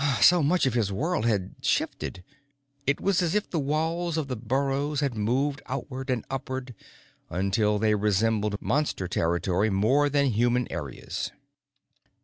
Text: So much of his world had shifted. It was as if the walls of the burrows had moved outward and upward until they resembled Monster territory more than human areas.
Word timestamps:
So 0.19 0.41
much 0.41 0.65
of 0.65 0.73
his 0.73 0.91
world 0.91 1.27
had 1.27 1.53
shifted. 1.61 2.23
It 2.87 2.99
was 2.99 3.21
as 3.21 3.35
if 3.35 3.47
the 3.47 3.59
walls 3.59 4.17
of 4.17 4.29
the 4.29 4.35
burrows 4.35 4.99
had 5.01 5.13
moved 5.13 5.61
outward 5.67 6.09
and 6.09 6.25
upward 6.27 6.73
until 7.29 7.77
they 7.77 7.93
resembled 7.93 8.59
Monster 8.63 9.07
territory 9.07 9.69
more 9.69 10.09
than 10.09 10.31
human 10.31 10.67
areas. 10.71 11.29